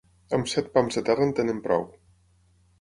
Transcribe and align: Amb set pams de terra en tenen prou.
Amb 0.37 0.49
set 0.53 0.71
pams 0.77 0.97
de 0.99 1.05
terra 1.11 1.27
en 1.27 1.37
tenen 1.43 1.63
prou. 1.69 1.87